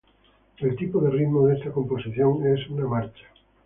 [0.57, 3.23] El tipo de ritmo de esta composición es una marcha.